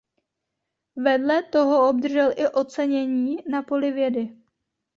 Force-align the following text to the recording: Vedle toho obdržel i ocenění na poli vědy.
Vedle 0.95 1.43
toho 1.43 1.89
obdržel 1.89 2.31
i 2.37 2.47
ocenění 2.47 3.37
na 3.49 3.63
poli 3.63 3.91
vědy. 3.91 4.37